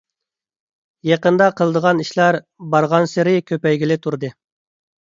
[1.09, 2.41] يېقىندا قىلىدىغان ئىشلار
[2.73, 4.35] بارغانسېرى كۆپەيگىلى تۇردى.